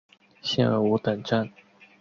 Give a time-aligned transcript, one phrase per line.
[0.41, 1.53] 现为五等站。